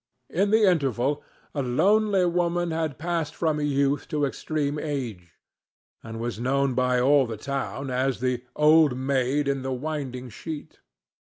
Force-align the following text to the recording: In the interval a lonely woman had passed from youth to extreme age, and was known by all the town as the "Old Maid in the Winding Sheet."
In 0.31 0.49
the 0.49 0.63
interval 0.63 1.21
a 1.53 1.61
lonely 1.61 2.25
woman 2.25 2.71
had 2.71 2.97
passed 2.97 3.35
from 3.35 3.61
youth 3.61 4.07
to 4.07 4.25
extreme 4.25 4.79
age, 4.79 5.33
and 6.01 6.19
was 6.19 6.39
known 6.39 6.73
by 6.73 6.99
all 6.99 7.27
the 7.27 7.37
town 7.37 7.91
as 7.91 8.19
the 8.19 8.43
"Old 8.55 8.97
Maid 8.97 9.47
in 9.47 9.61
the 9.61 9.71
Winding 9.73 10.29
Sheet." 10.29 10.79